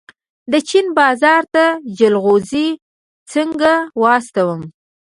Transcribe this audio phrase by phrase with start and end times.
[0.51, 1.65] د چین بازار ته
[1.99, 2.67] جلغوزي
[3.31, 4.61] څنګه واستوم؟